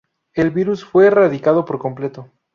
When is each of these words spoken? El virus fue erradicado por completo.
El 0.33 0.49
virus 0.49 0.83
fue 0.83 1.05
erradicado 1.05 1.63
por 1.63 1.77
completo. 1.77 2.27